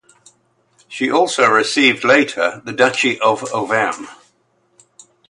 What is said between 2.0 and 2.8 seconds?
later the